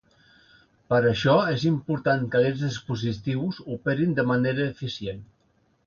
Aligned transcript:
Per 0.93 0.99
això, 1.09 1.35
és 1.57 1.67
important 1.71 2.25
que 2.33 2.41
aquests 2.41 2.65
dispositius 2.69 3.63
operin 3.79 4.21
de 4.23 4.27
manera 4.35 4.71
eficient. 4.75 5.27